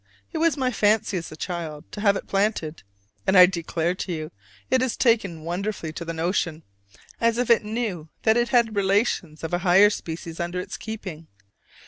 It 0.33 0.39
was 0.39 0.57
my 0.57 0.71
fancy 0.71 1.15
as 1.17 1.31
a 1.31 1.35
child 1.35 1.91
to 1.91 2.01
have 2.01 2.15
it 2.15 2.25
planted: 2.25 2.81
and 3.27 3.37
I 3.37 3.45
declare 3.45 3.93
to 3.93 4.11
you, 4.11 4.31
it 4.71 4.81
has 4.81 4.97
taken 4.97 5.43
wonderfully 5.43 5.93
to 5.93 6.03
the 6.03 6.11
notion, 6.11 6.63
as 7.19 7.37
if 7.37 7.51
it 7.51 7.63
knew 7.63 8.09
that 8.23 8.35
it 8.35 8.49
had 8.49 8.75
relations 8.75 9.43
of 9.43 9.53
a 9.53 9.59
higher 9.59 9.91
species 9.91 10.39
under 10.39 10.59
its 10.59 10.75
keeping. 10.75 11.27